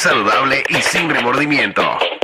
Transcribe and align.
saludable 0.00 0.64
y 0.70 0.76
sin 0.76 1.10
remordimiento. 1.10 1.82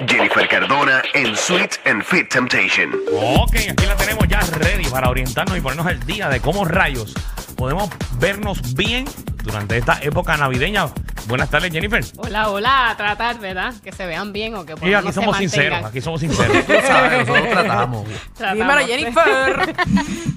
Jennifer 0.08 0.48
Cardona 0.48 1.02
en 1.12 1.36
Sweet 1.36 1.74
and 1.84 2.02
Fit 2.02 2.26
Temptation. 2.30 2.90
Ok, 3.12 3.54
aquí 3.70 3.86
la 3.86 3.94
tenemos 3.96 4.26
ya 4.29 4.40
ready 4.58 4.87
para 4.87 5.10
orientarnos 5.10 5.58
y 5.58 5.60
ponernos 5.60 5.86
al 5.86 6.00
día 6.06 6.30
de 6.30 6.40
cómo 6.40 6.64
rayos 6.64 7.12
podemos 7.54 7.90
vernos 8.18 8.74
bien 8.74 9.04
durante 9.44 9.76
esta 9.76 9.98
época 10.00 10.38
navideña. 10.38 10.86
Buenas 11.28 11.50
tardes, 11.50 11.70
Jennifer. 11.70 12.02
Hola, 12.16 12.48
hola, 12.48 12.90
a 12.90 12.96
tratar, 12.96 13.38
¿verdad? 13.40 13.74
Que 13.85 13.93
se 13.93 14.06
vean 14.06 14.33
bien 14.33 14.54
o 14.54 14.65
que 14.65 14.74
por 14.74 14.88
Y 14.88 14.95
aquí 14.95 15.13
somos 15.13 15.37
sinceros, 15.37 15.85
aquí 15.85 16.01
somos 16.01 16.21
sinceros. 16.21 16.65
Tú 16.65 16.73
sabes, 16.87 17.29
nosotros 17.29 17.51
tratamos. 17.51 18.09
Tratamos. 18.35 18.59
Dímelo, 18.59 18.87
Jennifer. 18.87 19.77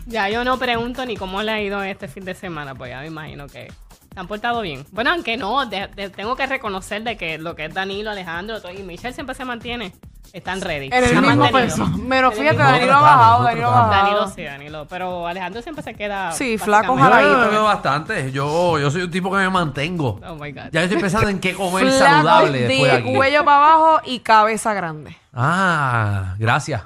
Ya 0.08 0.28
yo 0.28 0.44
no 0.44 0.58
pregunto 0.58 1.06
ni 1.06 1.16
cómo 1.16 1.44
le 1.44 1.52
ha 1.52 1.62
ido 1.62 1.84
este 1.84 2.08
fin 2.08 2.26
de 2.26 2.34
semana, 2.34 2.74
pues 2.74 2.90
ya 2.90 3.02
me 3.02 3.08
imagino 3.08 3.48
que 3.48 3.72
se 4.20 4.22
han 4.22 4.28
portado 4.28 4.60
bien. 4.62 4.86
Bueno, 4.92 5.12
aunque 5.12 5.38
no, 5.38 5.66
de- 5.66 5.88
de- 5.96 6.10
tengo 6.10 6.36
que 6.36 6.46
reconocer 6.46 7.04
de 7.04 7.16
que 7.16 7.38
lo 7.38 7.56
que 7.56 7.66
es 7.66 7.74
Danilo, 7.74 8.12
Alejandro 8.12 8.62
todo- 8.62 8.74
y 8.74 8.84
Michelle 8.84 9.14
siempre 9.14 9.34
se 9.34 9.46
mantiene. 9.46 9.94
Están 10.34 10.60
ready. 10.62 10.90
En 10.92 11.04
el 11.06 11.22
mismo 11.22 11.50
peso. 11.50 11.88
Menos 11.88 12.36
fíjate, 12.36 12.58
Danilo 12.58 12.94
ha 12.94 13.02
bajado, 13.02 13.44
Danilo 13.46 13.68
ha 13.68 13.72
bajado. 13.72 13.92
Danilo 14.04 14.28
sí, 14.28 14.44
Danilo. 14.44 14.86
Pero 14.90 15.26
Alejandro 15.26 15.62
siempre 15.62 15.84
se 15.84 15.94
queda. 15.96 16.34
Sí, 16.34 16.58
flaco, 16.58 16.98
Yo 16.98 17.38
me 17.40 17.48
veo 17.48 17.64
bastante. 17.64 18.32
Yo, 18.34 18.78
yo 18.78 18.92
soy 18.92 19.04
un 19.04 19.10
tipo 19.12 19.32
que 19.32 19.38
me 19.38 19.50
mantengo. 19.50 20.20
Oh 20.28 20.36
my 20.36 20.52
God. 20.52 20.64
Ya 20.72 20.82
yo 20.82 20.84
estoy 20.84 21.00
pensando 21.00 21.30
en 21.30 21.40
qué 21.40 21.54
comer 21.56 21.90
saludable 21.94 22.60
después 22.60 22.92
de 22.92 22.98
de 22.98 23.04
aquí. 23.04 23.16
cuello 23.16 23.46
para 23.46 23.58
abajo 23.58 24.02
y 24.06 24.20
cabeza 24.20 24.74
grande. 24.74 25.16
Ah, 25.34 26.36
gracias. 26.38 26.84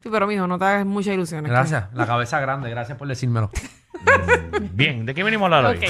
Sí, 0.00 0.08
pero 0.10 0.26
mijo, 0.28 0.46
no 0.46 0.56
te 0.58 0.64
hagas 0.64 0.86
muchas 0.86 1.14
ilusiones. 1.14 1.50
Gracias. 1.50 1.86
La 1.94 2.06
cabeza 2.06 2.38
grande, 2.38 2.70
gracias 2.70 2.96
por 2.96 3.08
decírmelo. 3.08 3.50
bien, 4.72 5.04
¿de 5.06 5.14
qué 5.14 5.22
venimos 5.22 5.50
a 5.52 5.56
hablar 5.56 5.72
hoy? 5.76 5.80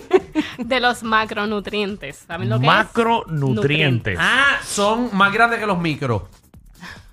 de 0.58 0.80
los 0.80 1.02
macronutrientes. 1.02 2.24
¿Saben 2.26 2.48
lo 2.48 2.58
que 2.58 2.66
es? 2.66 2.72
Macronutrientes. 2.72 4.18
Ah, 4.20 4.58
son 4.64 5.10
más 5.12 5.32
grandes 5.32 5.60
que 5.60 5.66
los 5.66 5.78
micros. 5.78 6.22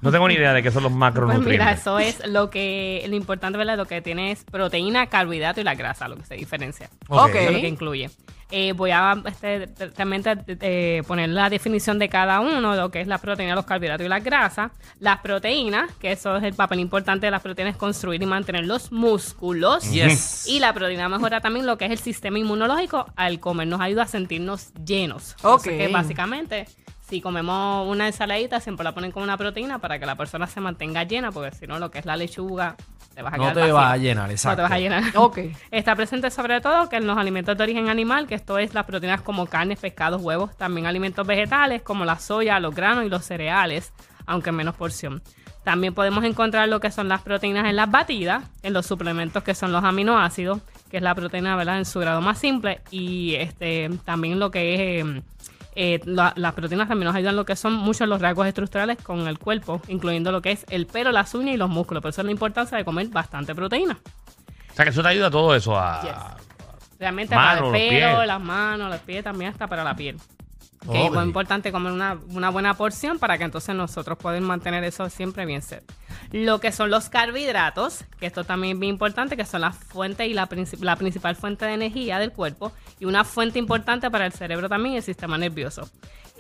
No 0.02 0.12
tengo 0.12 0.28
ni 0.28 0.36
idea 0.36 0.54
de 0.54 0.64
qué 0.64 0.72
son 0.72 0.84
los 0.84 0.92
Pues 0.92 0.98
mira, 0.98 1.10
macronutrientes. 1.12 1.80
eso 1.80 2.00
es 2.00 2.26
lo 2.28 2.50
que 2.50 3.04
lo 3.10 3.16
importante, 3.16 3.58
¿verdad? 3.58 3.76
Lo 3.78 3.86
que 3.86 4.02
tiene 4.02 4.32
es 4.32 4.44
proteína, 4.46 5.08
carbohidrato 5.08 5.60
y 5.60 5.64
la 5.64 5.76
grasa, 5.76 6.08
lo 6.08 6.16
que 6.16 6.24
se 6.24 6.36
diferencia. 6.36 6.90
Ok. 7.10 7.30
Eso 7.30 7.38
es 7.40 7.52
lo 7.54 7.60
que 7.62 7.68
incluye. 7.68 8.10
Eh, 8.52 8.74
voy 8.74 8.90
a 8.90 9.22
este, 9.28 9.68
realmente 9.96 10.34
eh, 10.62 11.04
poner 11.06 11.30
la 11.30 11.52
definición 11.52 12.00
de 12.00 12.10
cada 12.10 12.40
uno, 12.40 12.76
lo 12.76 12.90
que 12.90 13.00
es 13.02 13.08
la 13.08 13.20
proteína, 13.20 13.54
los 13.54 13.66
carbohidratos 13.66 14.06
y 14.06 14.10
la 14.10 14.22
grasa. 14.22 14.72
Las 15.00 15.20
proteínas, 15.20 15.92
que 16.00 16.14
eso 16.14 16.36
es 16.38 16.44
el 16.44 16.56
papel 16.56 16.80
importante 16.80 17.28
de 17.28 17.32
las 17.32 17.44
proteínas, 17.44 17.74
es 17.76 17.78
construir 17.80 18.24
y 18.24 18.26
mantener 18.26 18.66
los 18.66 18.92
músculos. 18.92 19.92
Yes. 19.92 20.48
Y 20.48 20.60
la 20.60 20.74
proteína 20.74 21.08
mejora 21.10 21.42
también 21.42 21.68
lo 21.68 21.78
que 21.78 21.86
es 21.86 21.92
el 21.92 22.00
sistema 22.00 22.40
inmunológico 22.40 23.06
al 23.16 23.40
comer, 23.40 23.68
nos 23.68 23.82
ayuda 23.82 24.04
a 24.04 24.08
sentirnos 24.08 24.74
llenos. 24.84 25.36
Ok. 25.44 25.64
Que 25.66 25.88
básicamente, 25.90 26.66
si 27.10 27.22
comemos 27.22 27.88
una 27.88 28.08
ensaladita, 28.08 28.60
siempre 28.60 28.84
la 28.84 28.94
ponen 28.94 29.12
con 29.12 29.24
una 29.24 29.36
proteína 29.38 29.80
para 29.80 30.00
que 30.00 30.06
la 30.06 30.16
persona 30.16 30.48
se 30.48 30.62
mantenga 30.62 31.04
llena, 31.04 31.32
porque 31.32 31.56
si 31.56 31.66
no, 31.68 31.80
lo 31.80 31.90
que 31.92 32.00
es 32.00 32.06
la 32.06 32.16
lechuga, 32.16 32.76
te 33.16 33.22
vas 33.24 33.34
a 33.34 33.38
No 33.38 33.44
quedar 33.44 33.54
te 33.56 33.60
vacío. 33.62 33.76
vas 33.76 33.92
a 33.94 33.98
llenar, 33.98 34.26
No 34.28 34.32
exacto. 34.32 34.56
te 34.58 34.62
vas 34.62 34.72
a 34.72 34.78
llenar. 34.80 35.04
Ok. 35.16 35.40
Está 35.72 35.96
presente 35.96 36.30
sobre 36.32 36.62
todo 36.62 36.88
que 36.88 36.98
en 36.98 37.08
los 37.08 37.18
alimentos 37.18 37.58
de 37.58 37.64
origen 37.64 37.90
animal, 37.90 38.28
que 38.28 38.36
esto 38.36 38.58
es 38.60 38.74
las 38.74 38.86
proteínas 38.86 39.22
como 39.22 39.48
carnes, 39.48 39.80
pescados, 39.80 40.22
huevos, 40.22 40.56
también 40.58 40.86
alimentos 40.88 41.26
vegetales 41.26 41.82
como 41.82 42.06
la 42.06 42.20
soya, 42.20 42.60
los 42.60 42.76
granos 42.76 43.06
y 43.06 43.10
los 43.10 43.26
cereales, 43.26 43.92
aunque 44.26 44.50
en 44.52 44.56
menos 44.58 44.76
porción. 44.76 45.22
También 45.64 45.94
podemos 45.94 46.24
encontrar 46.24 46.70
lo 46.70 46.80
que 46.80 46.90
son 46.92 47.10
las 47.10 47.22
proteínas 47.22 47.66
en 47.66 47.76
las 47.76 47.90
batidas, 47.92 48.44
en 48.64 48.74
los 48.74 48.86
suplementos 48.86 49.44
que 49.44 49.54
son 49.56 49.72
los 49.72 49.84
aminoácidos, 49.84 50.62
que 50.90 50.98
es 50.98 51.04
la 51.04 51.14
proteína 51.16 51.56
¿verdad? 51.56 51.78
en 51.80 51.86
su 51.86 52.00
grado 52.00 52.22
más 52.22 52.38
simple, 52.40 52.82
y 52.92 53.36
este 53.36 53.90
también 54.06 54.40
lo 54.40 54.50
que 54.52 54.74
es 54.76 55.06
eh, 55.06 55.22
eh, 55.76 56.00
la- 56.06 56.34
las 56.36 56.54
proteínas 56.54 56.88
también 56.88 57.08
nos 57.08 57.16
ayudan 57.16 57.32
en 57.34 57.38
lo 57.38 57.46
que 57.46 57.56
son 57.56 57.74
muchos 57.74 58.08
los 58.08 58.22
rasgos 58.22 58.48
estructurales 58.48 58.98
con 59.02 59.28
el 59.28 59.38
cuerpo, 59.40 59.82
incluyendo 59.88 60.32
lo 60.32 60.42
que 60.42 60.52
es 60.52 60.66
el 60.70 60.88
pelo, 60.88 61.12
las 61.12 61.34
uñas 61.34 61.56
y 61.56 61.58
los 61.58 61.70
músculos. 61.70 62.02
Por 62.02 62.10
eso 62.10 62.22
es 62.22 62.26
la 62.26 62.32
importancia 62.32 62.78
de 62.78 62.86
comer 62.86 63.08
bastante 63.08 63.54
proteína. 63.56 63.98
O 64.72 64.74
sea, 64.76 64.86
que 64.86 64.92
eso 64.92 65.02
te 65.02 65.08
ayuda 65.10 65.28
a 65.28 65.32
todo 65.32 65.56
eso 65.56 65.78
a... 65.78 66.02
Yes. 66.02 66.12
Realmente 67.00 67.34
para 67.36 67.54
el 67.54 67.72
pelo, 67.72 68.26
las 68.26 68.42
manos, 68.42 68.90
los 68.90 69.00
pies, 69.02 69.24
también 69.24 69.52
hasta 69.52 69.68
para 69.68 69.84
la 69.84 69.96
piel. 69.96 70.18
Que 70.90 71.06
es 71.06 71.12
muy 71.12 71.24
importante 71.24 71.72
comer 71.74 71.92
una, 71.92 72.18
una 72.30 72.50
buena 72.50 72.74
porción 72.74 73.20
para 73.20 73.38
que 73.38 73.44
entonces 73.44 73.76
nosotros 73.76 74.18
podamos 74.18 74.48
mantener 74.48 74.84
eso 74.86 75.10
siempre 75.10 75.46
bien 75.46 75.62
set. 75.62 75.84
Lo 76.32 76.60
que 76.60 76.72
son 76.72 76.90
los 76.90 77.10
carbohidratos, 77.10 78.06
que 78.20 78.26
esto 78.28 78.44
también 78.46 78.78
es 78.78 78.80
bien 78.80 78.94
importante, 78.94 79.36
que 79.36 79.46
son 79.46 79.62
la 79.62 79.72
fuente 79.74 80.26
y 80.28 80.34
la, 80.34 80.48
princip- 80.48 80.80
la 80.82 80.96
principal 80.96 81.36
fuente 81.36 81.66
de 81.66 81.74
energía 81.74 82.18
del 82.18 82.32
cuerpo 82.32 82.72
y 83.00 83.06
una 83.06 83.24
fuente 83.26 83.60
importante 83.60 84.10
para 84.10 84.26
el 84.26 84.32
cerebro 84.32 84.70
también 84.70 84.94
y 84.96 84.98
el 84.98 85.04
sistema 85.04 85.38
nervioso. 85.38 85.90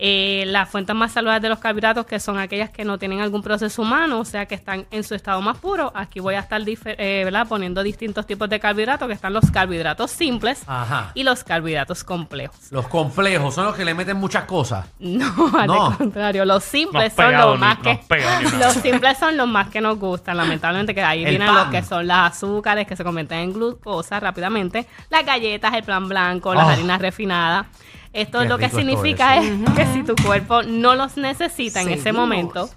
Eh, 0.01 0.45
las 0.47 0.69
fuentes 0.69 0.95
más 0.95 1.11
saludables 1.11 1.41
de 1.41 1.49
los 1.49 1.59
carbohidratos, 1.59 2.05
que 2.05 2.21
son 2.21 2.39
aquellas 2.39 2.69
que 2.69 2.85
no 2.85 2.97
tienen 2.97 3.19
algún 3.19 3.43
proceso 3.43 3.81
humano, 3.81 4.21
o 4.21 4.25
sea, 4.25 4.45
que 4.45 4.55
están 4.55 4.85
en 4.91 5.03
su 5.03 5.13
estado 5.13 5.41
más 5.41 5.57
puro. 5.57 5.91
Aquí 5.93 6.21
voy 6.21 6.35
a 6.35 6.39
estar 6.39 6.61
eh, 6.65 7.21
¿verdad? 7.25 7.45
poniendo 7.49 7.83
distintos 7.83 8.25
tipos 8.25 8.47
de 8.49 8.61
carbohidratos, 8.61 9.09
que 9.09 9.13
están 9.13 9.33
los 9.33 9.51
carbohidratos 9.51 10.09
simples 10.11 10.63
Ajá. 10.67 11.11
y 11.15 11.23
los 11.23 11.43
carbohidratos 11.43 12.05
complejos. 12.05 12.71
Los 12.71 12.87
complejos 12.87 13.53
son 13.53 13.65
los 13.65 13.75
que 13.75 13.83
le 13.83 13.93
meten 13.93 14.15
muchas 14.15 14.45
cosas. 14.45 14.85
No, 14.99 15.51
al 15.59 15.67
No. 15.67 15.97
contrario, 15.97 16.45
los 16.45 16.63
simples 16.63 17.11
son 17.13 17.33
los 17.35 17.55
ni- 17.55 17.59
más 17.59 17.77
no 17.79 17.83
que 17.83 18.57
los 18.57 18.73
simples 18.75 19.17
son 19.17 19.35
los 19.35 19.49
más 19.49 19.67
que 19.69 19.81
nos 19.81 19.99
gustan, 19.99 20.37
lamentablemente 20.37 20.95
que 20.95 21.03
ahí 21.03 21.25
El 21.25 21.31
vienen 21.31 21.47
pan. 21.49 21.55
los 21.57 21.67
que 21.67 21.83
son 21.83 22.07
las 22.07 22.31
azúcares 22.37 22.87
que 22.87 22.95
se 22.95 23.03
convierten 23.03 23.39
en 23.39 23.51
glucosa 23.53 24.17
rápidamente, 24.21 24.85
las 25.09 25.25
galletas, 25.25 25.73
el 25.73 25.83
plan 25.83 26.07
blanco, 26.07 26.53
las 26.53 26.67
Oh. 26.67 26.69
harinas 26.69 27.01
refinadas. 27.01 27.65
Esto 28.11 28.39
Qué 28.39 28.47
lo 28.47 28.57
que 28.57 28.65
es 28.65 28.71
significa 28.73 29.37
es 29.37 29.45
que 29.75 29.85
si 29.93 30.03
tu 30.03 30.15
cuerpo 30.15 30.63
no 30.63 30.95
los 30.95 31.15
necesita 31.17 31.81
en 31.81 31.89
ese 31.89 32.11
momento, 32.11 32.67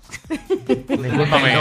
Discúlpame. 0.68 1.54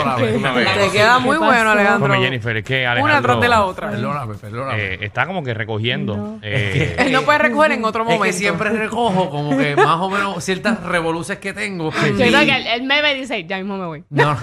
Te 0.77 0.89
queda 0.91 1.19
muy 1.19 1.37
¿Qué 1.37 1.43
bueno? 1.45 1.71
Alejandro. 1.71 2.07
Discúlpame, 2.07 2.23
Jennifer, 2.23 2.57
es 2.57 2.63
que 2.65 2.85
Alejandro... 2.85 3.13
Una 3.13 3.21
tras 3.21 3.41
de 3.41 3.47
la 3.47 3.63
otra. 3.65 3.89
Perdóname, 3.91 4.35
perdóname. 4.35 4.83
eh, 4.83 4.97
está 5.01 5.25
como 5.25 5.43
que 5.43 5.53
recogiendo. 5.53 6.37
eh, 6.41 6.95
Él 6.99 7.11
no 7.11 7.21
puede 7.23 7.39
recoger 7.39 7.71
en 7.71 7.85
otro 7.85 8.01
es 8.01 8.05
momento. 8.05 8.23
que 8.25 8.33
siempre 8.33 8.69
recojo 8.71 9.29
como 9.29 9.57
que 9.57 9.75
más 9.75 9.97
o 9.99 10.09
menos 10.09 10.43
ciertas 10.43 10.83
revoluciones 10.83 11.41
que 11.41 11.53
tengo. 11.53 11.91
yo 11.91 12.15
creo 12.15 12.39
que 12.41 12.55
él, 12.57 12.67
él 12.67 12.83
me 12.83 13.01
ve 13.01 13.13
y 13.15 13.21
dice, 13.21 13.45
ya 13.45 13.57
mismo 13.57 13.77
me 13.77 13.85
voy. 13.85 14.03
No, 14.09 14.33
no, 14.33 14.39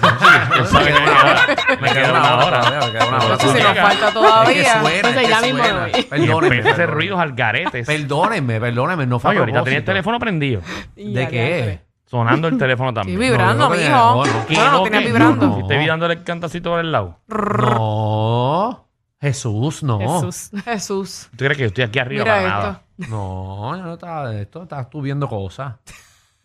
Él 0.57 0.65
sabe 0.67 0.85
que 0.93 0.99
me 0.99 1.05
queda- 1.05 1.77
me 1.81 1.89
queda 1.91 2.11
una 2.11 2.45
hora. 2.45 2.61
Me 2.61 2.91
queda 2.91 3.05
una 3.07 3.17
hora. 3.25 3.37
Si 3.39 3.45
nos 3.47 3.55
falta 3.77 3.91
Es 3.91 3.99
que 4.05 4.11
todavía. 4.13 4.81
suena, 4.81 4.95
Entonces, 4.95 5.15
es 5.15 5.21
que 5.21 5.29
ya 5.29 5.41
mismo 5.41 5.63
suena. 5.63 5.79
voy. 5.91 6.03
Perdónenme. 6.03 7.13
al 7.21 7.33
garetes. 7.33 7.87
Perdónenme, 7.87 8.59
perdónenme, 8.59 9.05
no 9.05 9.18
fue 9.19 9.37
ahorita 9.37 9.63
tenía 9.63 9.79
el 9.79 9.85
teléfono 9.85 10.19
prendido. 10.19 10.61
¿De 10.95 11.27
qué? 11.27 11.81
Sonando 12.05 12.47
el 12.47 12.57
teléfono 12.57 12.89
Sí, 12.91 12.95
también. 12.95 13.19
vibrando, 13.19 13.69
No, 13.69 13.75
yo 13.75 13.81
mijo. 13.81 13.91
no, 13.91 14.25
no. 14.71 14.83
¿Qué? 14.85 14.99
vibrando. 14.99 15.45
No. 15.47 15.55
Si 15.55 15.61
estoy 15.61 15.85
dándole 15.85 16.13
el 16.15 16.23
cantacito 16.23 16.71
por 16.71 16.79
el 16.79 16.91
lado. 16.91 17.19
No. 17.27 18.85
Jesús, 19.21 19.83
no. 19.83 19.99
Jesús. 19.99 20.51
Jesús. 20.63 21.27
¿Tú 21.31 21.37
crees 21.37 21.57
que 21.57 21.63
yo 21.63 21.67
estoy 21.67 21.83
aquí 21.83 21.99
arriba 21.99 22.23
Mira 22.23 22.35
para 22.35 22.47
esto. 22.47 22.59
nada? 22.59 22.81
No, 23.09 23.75
yo 23.77 23.83
no 23.83 23.93
estaba 23.93 24.29
de 24.29 24.41
esto, 24.41 24.63
estás 24.63 24.89
tú 24.89 25.01
viendo 25.01 25.27
cosas. 25.27 25.75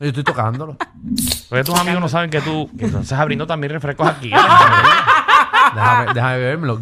Yo 0.01 0.09
estoy 0.09 0.25
tocándolo. 0.25 0.77
Porque 1.49 1.65
tus 1.65 1.79
amigos 1.79 2.01
no 2.01 2.09
saben 2.09 2.29
que 2.31 2.41
tú 2.41 2.69
que 2.77 2.87
estás 2.87 3.13
abriendo 3.13 3.47
también 3.47 3.73
refrescos 3.73 4.09
aquí. 4.09 4.31
Déjame, 5.75 6.13
déjame 6.15 6.37
bebérmelo. 6.39 6.81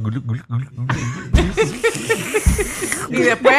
Y 3.12 3.22
después, 3.22 3.54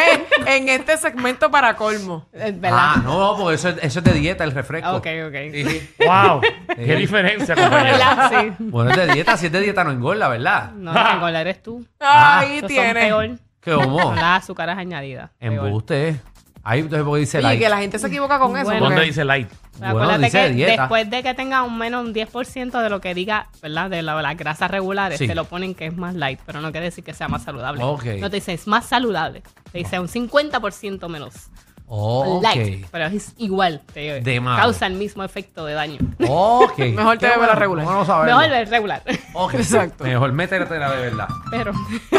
en 0.45 0.69
este 0.69 0.97
segmento 0.97 1.49
para 1.51 1.75
colmo. 1.75 2.27
Es 2.33 2.59
verdad. 2.59 2.79
Ah, 2.95 3.01
no, 3.03 3.35
porque 3.37 3.55
eso, 3.55 3.69
es- 3.69 3.77
eso 3.81 3.99
es 3.99 4.05
de 4.05 4.13
dieta, 4.13 4.43
el 4.43 4.51
refresco. 4.51 4.87
Ah, 4.89 4.95
ok, 4.95 5.07
ok. 5.27 5.35
Sí. 5.51 5.89
¡Wow! 6.05 6.41
¡Qué 6.75 6.95
diferencia, 6.95 7.55
compañero! 7.55 7.97
¿Verdad? 7.97 8.31
Sí. 8.31 8.53
Bueno, 8.59 8.91
es 8.91 8.97
de 8.97 9.07
dieta, 9.13 9.37
si 9.37 9.45
es 9.47 9.51
de 9.51 9.59
dieta 9.61 9.83
no 9.83 9.91
engorda, 9.91 10.27
¿verdad? 10.27 10.71
No, 10.73 10.93
la 10.93 11.13
engordar 11.13 11.41
eres 11.47 11.61
tú. 11.63 11.85
Ahí 11.99 12.49
Esos 12.57 12.59
son 12.61 12.67
tiene. 12.69 12.93
peor. 12.93 13.29
¿Qué 13.61 13.71
cómo? 13.73 13.99
Son 14.01 14.15
las 14.15 14.43
azúcares 14.43 14.77
añadidas. 14.77 15.29
Peor. 15.39 15.67
Embuste. 15.67 16.19
Ahí 16.65 16.79
entonces 16.79 17.03
porque 17.05 17.19
dice 17.21 17.37
Oye, 17.39 17.43
like. 17.47 17.63
que 17.63 17.69
la 17.69 17.77
gente 17.79 17.99
se 17.99 18.07
equivoca 18.07 18.39
con 18.39 18.51
eso. 18.55 18.65
Bueno. 18.65 18.79
porque- 18.79 18.93
¿Dónde 18.95 19.05
dice 19.07 19.23
light? 19.25 19.49
Bueno, 19.79 19.95
Acuérdate 19.95 20.25
dice 20.25 20.41
que 20.47 20.49
dieta. 20.53 20.81
después 20.83 21.09
de 21.09 21.23
que 21.23 21.33
tenga 21.33 21.63
un 21.63 21.77
menos 21.77 22.05
un 22.05 22.13
10% 22.13 22.81
de 22.81 22.89
lo 22.89 23.01
que 23.01 23.13
diga, 23.13 23.47
¿verdad? 23.61 23.89
De 23.89 24.01
la- 24.03 24.21
las 24.21 24.37
grasas 24.37 24.69
regulares, 24.69 25.17
Sí. 25.17 25.27
te 25.27 25.35
lo 25.35 25.45
ponen 25.45 25.73
que 25.75 25.87
es 25.87 25.97
más 25.97 26.13
light, 26.15 26.39
pero 26.45 26.61
no 26.61 26.71
quiere 26.71 26.85
decir 26.87 27.03
que 27.03 27.13
sea 27.13 27.27
más 27.27 27.43
saludable. 27.43 27.83
Ok. 27.83 28.05
No 28.19 28.29
te 28.29 28.35
dice 28.37 28.53
es 28.53 28.67
más 28.67 28.85
saludable, 28.85 29.41
te 29.71 29.79
dice 29.79 29.99
un 29.99 30.07
50% 30.07 31.09
menos 31.09 31.33
Oh, 31.95 32.39
light, 32.41 32.87
pero 32.91 33.05
es 33.05 33.33
igual, 33.37 33.81
te 33.93 34.21
De 34.21 34.41
causa 34.43 34.87
el 34.87 34.93
mismo 34.93 35.23
efecto 35.23 35.65
de 35.65 35.73
daño. 35.73 35.99
Ok. 36.27 36.77
Mejor 36.95 37.17
te 37.17 37.27
bebe 37.27 37.45
la 37.45 37.55
regular. 37.55 37.85
bueno 37.85 38.05
saberlo. 38.05 38.37
Mejor 38.39 38.53
el 38.55 38.67
regular, 38.67 39.03
Ok. 39.33 39.53
Exacto. 39.55 40.03
Mejor 40.05 40.31
métetela 40.31 40.89
de 40.91 41.01
verdad. 41.01 41.27
pero 41.51 41.71
Te 42.09 42.17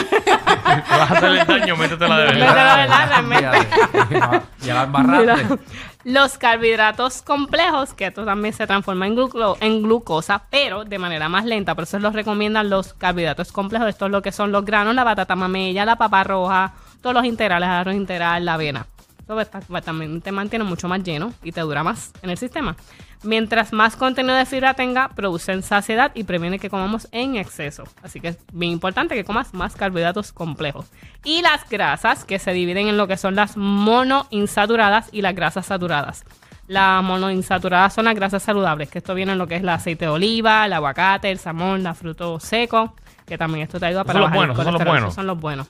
vas 0.70 1.10
a 1.10 1.14
hacer 1.14 1.30
el 1.30 1.46
daño, 1.46 1.76
métetela 1.76 2.18
de 2.18 2.24
Métetela 2.26 2.52
verdad. 2.54 2.76
de 2.76 2.82
verdad, 2.82 3.08
realmente. 3.08 4.48
Ya 4.60 4.74
la 4.74 4.82
embarraste. 4.84 5.44
Mira, 5.44 5.58
los 6.04 6.38
carbohidratos 6.38 7.22
complejos, 7.22 7.94
que 7.94 8.06
esto 8.06 8.24
también 8.24 8.54
se 8.54 8.66
transforma 8.66 9.06
en, 9.06 9.16
en 9.60 9.82
glucosa, 9.82 10.42
pero 10.50 10.84
de 10.84 10.98
manera 10.98 11.28
más 11.28 11.44
lenta. 11.44 11.74
Por 11.74 11.84
eso 11.84 11.98
los 11.98 12.12
recomiendan 12.12 12.70
los 12.70 12.94
carbohidratos 12.94 13.52
complejos. 13.52 13.88
Esto 13.88 14.06
es 14.06 14.12
lo 14.12 14.22
que 14.22 14.32
son 14.32 14.52
los 14.52 14.64
granos, 14.64 14.94
la 14.94 15.04
batata 15.04 15.34
mamella, 15.34 15.84
la 15.84 15.96
papa 15.96 16.24
roja, 16.24 16.74
todos 17.00 17.14
los 17.14 17.24
integrales, 17.24 17.68
arroz 17.68 17.94
integral, 17.94 18.44
la 18.44 18.54
avena. 18.54 18.86
También 19.84 20.20
te 20.20 20.32
mantiene 20.32 20.64
mucho 20.64 20.88
más 20.88 21.02
lleno 21.02 21.32
y 21.42 21.52
te 21.52 21.60
dura 21.60 21.82
más 21.82 22.12
en 22.22 22.30
el 22.30 22.38
sistema. 22.38 22.76
Mientras 23.22 23.72
más 23.72 23.96
contenido 23.96 24.34
de 24.34 24.44
fibra 24.44 24.74
tenga, 24.74 25.08
producen 25.08 25.62
saciedad 25.62 26.12
y 26.14 26.24
previene 26.24 26.58
que 26.58 26.68
comamos 26.68 27.08
en 27.10 27.36
exceso. 27.36 27.84
Así 28.02 28.20
que 28.20 28.28
es 28.28 28.38
bien 28.52 28.72
importante 28.72 29.14
que 29.14 29.24
comas 29.24 29.54
más 29.54 29.76
carbohidratos 29.76 30.32
complejos. 30.32 30.90
Y 31.24 31.40
las 31.40 31.68
grasas, 31.68 32.24
que 32.24 32.38
se 32.38 32.52
dividen 32.52 32.88
en 32.88 32.98
lo 32.98 33.06
que 33.06 33.16
son 33.16 33.34
las 33.34 33.56
monoinsaturadas 33.56 35.08
y 35.10 35.22
las 35.22 35.34
grasas 35.34 35.66
saturadas. 35.66 36.24
Las 36.66 37.02
monoinsaturadas 37.02 37.92
son 37.92 38.06
las 38.06 38.14
grasas 38.14 38.42
saludables, 38.42 38.90
que 38.90 38.98
esto 38.98 39.14
viene 39.14 39.32
en 39.32 39.38
lo 39.38 39.46
que 39.46 39.56
es 39.56 39.62
el 39.62 39.68
aceite 39.68 40.06
de 40.06 40.10
oliva, 40.10 40.64
el 40.64 40.72
aguacate, 40.72 41.30
el 41.30 41.38
salmón, 41.38 41.82
la 41.82 41.94
fruto 41.94 42.40
seco, 42.40 42.94
que 43.26 43.36
también 43.36 43.64
esto 43.64 43.78
te 43.78 43.86
ayuda 43.86 44.04
para 44.04 44.18
son 44.18 44.22
los 44.22 44.30
bajar 44.30 44.50
el 44.50 44.54
buenos, 44.54 44.64
son 44.64 44.74
los 44.74 44.84
buenos. 44.84 45.14
Son 45.14 45.26
los 45.26 45.40
buenos. 45.40 45.68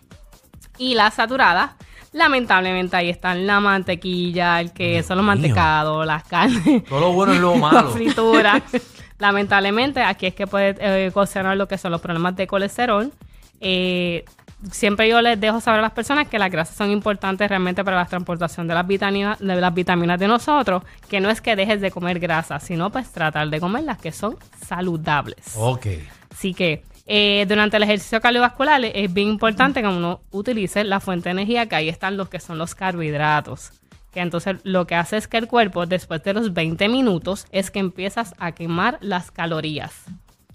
Y 0.78 0.94
las 0.94 1.14
saturadas, 1.14 1.72
lamentablemente 2.14 2.96
ahí 2.96 3.10
están 3.10 3.46
la 3.46 3.60
mantequilla, 3.60 4.60
el 4.60 4.72
queso, 4.72 5.14
los 5.14 5.24
mantecados, 5.24 6.06
las 6.06 6.24
carnes, 6.24 6.84
Todo 6.88 7.00
lo 7.00 7.12
bueno 7.12 7.34
es 7.34 7.40
lo 7.40 7.52
la 7.54 7.60
malo. 7.60 7.90
fritura. 7.90 8.62
lamentablemente 9.18 10.00
aquí 10.02 10.26
es 10.26 10.34
que 10.34 10.46
puede 10.46 10.76
eh, 10.78 11.08
ocasionar 11.10 11.56
lo 11.56 11.68
que 11.68 11.76
son 11.76 11.90
los 11.92 12.00
problemas 12.00 12.34
de 12.36 12.46
colesterol. 12.46 13.12
Eh, 13.60 14.24
siempre 14.70 15.08
yo 15.08 15.20
les 15.22 15.38
dejo 15.40 15.60
saber 15.60 15.80
a 15.80 15.82
las 15.82 15.92
personas 15.92 16.28
que 16.28 16.38
las 16.38 16.50
grasas 16.50 16.76
son 16.76 16.90
importantes 16.90 17.48
realmente 17.48 17.84
para 17.84 17.96
la 17.98 18.06
transportación 18.06 18.66
de 18.68 18.74
las 18.74 18.86
vitaminas 18.86 19.38
de 19.38 19.56
las 19.60 19.74
vitaminas 19.74 20.18
de 20.18 20.28
nosotros, 20.28 20.82
que 21.08 21.20
no 21.20 21.30
es 21.30 21.40
que 21.40 21.56
dejes 21.56 21.80
de 21.80 21.90
comer 21.90 22.18
grasas, 22.18 22.62
sino 22.62 22.90
pues 22.90 23.10
tratar 23.10 23.48
de 23.48 23.60
comer 23.60 23.84
las 23.84 23.98
que 23.98 24.12
son 24.12 24.36
saludables. 24.66 25.54
Ok. 25.56 25.86
Así 26.32 26.54
que 26.54 26.84
eh, 27.06 27.44
durante 27.48 27.76
el 27.76 27.82
ejercicio 27.82 28.20
cardiovascular 28.20 28.82
es 28.84 29.12
bien 29.12 29.28
importante 29.28 29.82
que 29.82 29.88
uno 29.88 30.22
utilice 30.30 30.84
la 30.84 31.00
fuente 31.00 31.28
de 31.28 31.32
energía, 31.32 31.66
que 31.66 31.76
ahí 31.76 31.88
están 31.88 32.16
los 32.16 32.28
que 32.28 32.40
son 32.40 32.58
los 32.58 32.74
carbohidratos. 32.74 33.72
Que 34.10 34.20
entonces 34.20 34.56
lo 34.62 34.86
que 34.86 34.94
hace 34.94 35.16
es 35.16 35.28
que 35.28 35.36
el 35.36 35.48
cuerpo, 35.48 35.86
después 35.86 36.22
de 36.22 36.34
los 36.34 36.54
20 36.54 36.88
minutos, 36.88 37.46
es 37.50 37.70
que 37.70 37.80
empiezas 37.80 38.34
a 38.38 38.52
quemar 38.52 38.98
las 39.00 39.30
calorías. 39.30 40.04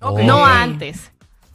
Ok. 0.02 0.22
No 0.22 0.46
antes. 0.46 1.12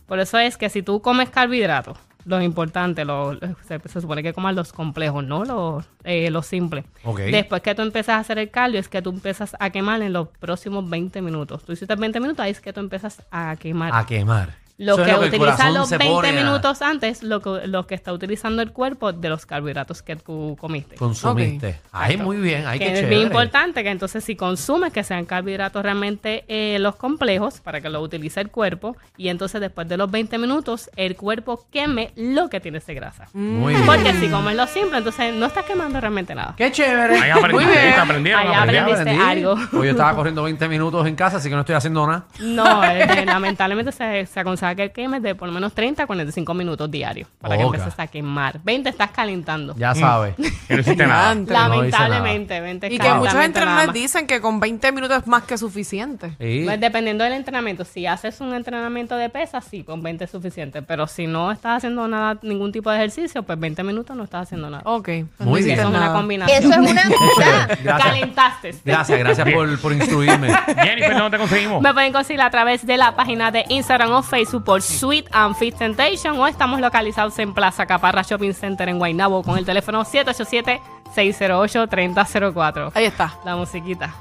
Por 0.06 0.20
eso 0.20 0.38
es 0.38 0.56
que 0.56 0.68
si 0.68 0.82
tú 0.82 1.00
comes 1.00 1.30
carbohidratos, 1.30 1.98
lo 2.26 2.40
importante, 2.40 3.04
lo, 3.04 3.38
se, 3.66 3.80
se 3.80 4.00
supone 4.00 4.22
que 4.22 4.32
comas 4.32 4.54
los 4.54 4.72
complejos, 4.72 5.24
no 5.24 5.44
los, 5.44 5.84
eh, 6.04 6.30
los 6.30 6.46
simples. 6.46 6.84
Después 7.16 7.62
que 7.62 7.74
tú 7.74 7.82
empiezas 7.82 8.16
a 8.16 8.18
hacer 8.18 8.38
el 8.38 8.50
cardio, 8.50 8.80
es 8.80 8.88
que 8.88 9.02
tú 9.02 9.10
empiezas 9.10 9.56
a 9.58 9.70
quemar 9.70 10.02
en 10.02 10.12
los 10.12 10.28
próximos 10.28 10.88
20 10.88 11.20
minutos. 11.22 11.64
Tú 11.64 11.72
hiciste 11.72 11.94
20 11.94 12.20
minutos, 12.20 12.40
ahí 12.40 12.52
es 12.52 12.60
que 12.60 12.72
tú 12.72 12.80
empiezas 12.80 13.22
a 13.30 13.56
quemar. 13.56 13.90
A 13.94 14.06
quemar. 14.06 14.63
Lo 14.76 14.94
Eso 14.94 15.04
que 15.04 15.26
utiliza 15.28 15.70
los 15.70 15.88
se 15.88 15.98
20 15.98 16.14
pone 16.14 16.28
a 16.30 16.32
minutos 16.32 16.82
antes, 16.82 17.22
lo 17.22 17.40
que, 17.40 17.66
lo 17.68 17.86
que 17.86 17.94
está 17.94 18.12
utilizando 18.12 18.60
el 18.60 18.72
cuerpo 18.72 19.12
de 19.12 19.28
los 19.28 19.46
carbohidratos 19.46 20.02
que 20.02 20.16
tú 20.16 20.56
comiste. 20.60 20.96
Consumiste. 20.96 21.80
Ay, 21.92 22.12
Exacto. 22.14 22.24
muy 22.24 22.36
bien. 22.38 22.66
Ay, 22.66 22.78
que 22.80 22.86
qué 22.86 23.00
es 23.00 23.08
bien 23.08 23.22
importante 23.22 23.82
que 23.84 23.90
entonces 23.90 24.24
si 24.24 24.34
consumes 24.34 24.92
que 24.92 25.04
sean 25.04 25.26
carbohidratos 25.26 25.80
realmente 25.82 26.44
eh, 26.48 26.78
los 26.80 26.96
complejos 26.96 27.60
para 27.60 27.80
que 27.80 27.88
lo 27.88 28.00
utilice 28.00 28.40
el 28.40 28.50
cuerpo 28.50 28.96
y 29.16 29.28
entonces 29.28 29.60
después 29.60 29.88
de 29.88 29.96
los 29.96 30.10
20 30.10 30.38
minutos 30.38 30.90
el 30.96 31.14
cuerpo 31.14 31.64
queme 31.70 32.10
lo 32.16 32.48
que 32.50 32.58
tiene 32.60 32.80
de 32.84 32.94
grasa. 32.94 33.28
Muy 33.32 33.74
bien. 33.74 33.86
Porque 33.86 34.12
si 34.14 34.28
comes 34.28 34.56
lo 34.56 34.66
simple, 34.66 34.98
entonces 34.98 35.32
no 35.34 35.46
estás 35.46 35.64
quemando 35.64 36.00
realmente 36.00 36.34
nada. 36.34 36.54
Qué 36.56 36.72
chévere. 36.72 37.16
Ahí 37.16 37.30
aprendí, 37.30 37.64
Muy 37.64 37.72
bien. 37.72 37.94
aprendieron, 38.00 38.40
Ahí 38.40 38.48
aprendieron. 38.52 38.90
aprendiste 38.90 39.24
algo. 39.24 39.52
Hoy 39.72 39.86
yo 39.86 39.90
estaba 39.92 40.14
corriendo 40.16 40.42
20 40.42 40.68
minutos 40.68 41.06
en 41.06 41.14
casa, 41.14 41.36
así 41.36 41.48
que 41.48 41.54
no 41.54 41.60
estoy 41.60 41.76
haciendo 41.76 42.04
nada. 42.06 42.24
No, 42.40 42.82
eh, 42.84 43.24
lamentablemente 43.24 43.92
se, 43.92 44.26
se 44.26 44.40
aconseja 44.40 44.63
que 44.74 44.92
quemes 44.92 45.22
de 45.22 45.34
por 45.34 45.48
lo 45.48 45.54
menos 45.54 45.72
30 45.74 46.04
a 46.04 46.06
45 46.06 46.54
minutos 46.54 46.90
diarios 46.90 47.28
para 47.40 47.56
que 47.56 47.64
Oca. 47.64 47.76
empieces 47.78 47.98
a 48.00 48.06
quemar. 48.06 48.60
20 48.62 48.88
estás 48.88 49.10
calentando. 49.10 49.74
Ya 49.76 49.94
sabes. 49.94 50.34
Que 50.68 50.74
no 50.76 50.80
hiciste 50.80 51.06
nada. 51.06 51.34
Lamentablemente, 51.34 52.60
20 52.60 52.86
Y 52.92 52.98
que 52.98 53.12
muchos 53.14 53.34
entrenadores 53.34 53.92
dicen 53.92 54.26
que 54.26 54.40
con 54.40 54.60
20 54.60 54.92
minutos 54.92 55.18
es 55.18 55.26
más 55.26 55.42
que 55.42 55.58
suficiente. 55.58 56.30
Sí. 56.40 56.62
Pues 56.64 56.80
dependiendo 56.80 57.24
del 57.24 57.34
entrenamiento, 57.34 57.84
si 57.84 58.06
haces 58.06 58.40
un 58.40 58.54
entrenamiento 58.54 59.16
de 59.16 59.28
pesas, 59.28 59.64
sí, 59.64 59.82
con 59.84 60.02
20 60.02 60.24
es 60.24 60.30
suficiente. 60.30 60.82
Pero 60.82 61.06
si 61.06 61.26
no 61.26 61.52
estás 61.52 61.78
haciendo 61.78 62.06
nada, 62.08 62.38
ningún 62.42 62.72
tipo 62.72 62.90
de 62.90 62.96
ejercicio, 62.96 63.42
pues 63.42 63.58
20 63.58 63.82
minutos 63.82 64.16
no 64.16 64.24
estás 64.24 64.42
haciendo 64.44 64.70
nada. 64.70 64.82
Ok. 64.86 65.08
Muy 65.40 65.62
bien. 65.62 65.78
Eso 65.78 65.88
es 65.88 65.94
una 65.94 66.12
combinación. 66.12 66.58
Eso 66.58 66.72
es 66.72 66.90
una 66.90 67.02
cosa. 67.08 67.98
Calentaste. 67.98 68.74
Gracias, 68.84 69.18
gracias 69.18 69.52
por, 69.52 69.80
por 69.80 69.92
instruirme. 69.92 70.48
Jennifer, 70.82 71.14
¿dónde 71.16 71.30
te 71.36 71.38
conseguimos? 71.38 71.82
Me 71.82 71.92
pueden 71.92 72.12
conseguir 72.12 72.40
a 72.42 72.50
través 72.50 72.86
de 72.86 72.96
la 72.96 73.14
página 73.16 73.50
de 73.50 73.64
Instagram 73.68 74.12
o 74.12 74.22
Facebook 74.22 74.53
por 74.62 74.82
Sweet 74.82 75.26
and 75.32 75.56
Fit 75.56 75.76
Temptation 75.76 76.38
o 76.38 76.46
estamos 76.46 76.80
localizados 76.80 77.38
en 77.38 77.54
Plaza 77.54 77.86
Caparra 77.86 78.22
Shopping 78.22 78.52
Center 78.52 78.88
en 78.88 78.98
Guaynabo 78.98 79.42
con 79.42 79.56
el 79.58 79.64
teléfono 79.64 80.04
787-608-3004. 80.04 82.92
Ahí 82.94 83.04
está. 83.06 83.34
La 83.44 83.56
musiquita. 83.56 84.14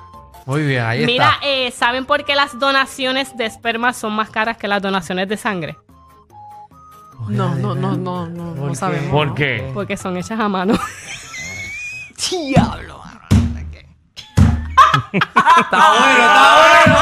Muy 0.46 0.66
bien, 0.66 0.84
ahí 0.84 1.06
Mira, 1.06 1.34
está. 1.36 1.48
eh, 1.48 1.72
¿saben 1.72 2.06
por 2.06 2.26
qué 2.26 2.36
las 2.36 2.58
donaciones 2.60 3.38
de 3.38 3.46
esperma 3.46 3.94
son 3.94 4.12
más 4.14 4.30
caras 4.30 4.58
que 4.58 4.68
las 4.68 4.82
donaciones 4.82 5.30
de 5.30 5.38
sangre? 5.38 5.78
No, 7.30 7.56
no, 7.56 7.74
no, 7.76 7.96
no, 7.96 8.28
no, 8.28 8.54
no 8.54 8.76
sabemos. 8.76 9.10
¿Por 9.12 9.34
qué? 9.36 9.72
Porque 9.74 9.96
son 9.96 10.18
hechas 10.18 10.38
a 10.40 10.50
mano. 10.50 10.74
Diablo. 12.30 13.02
Está 15.14 15.94
bueno, 15.94 16.24
está 16.24 16.86
bueno. 16.86 16.98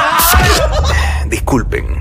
Disculpen, 1.29 2.00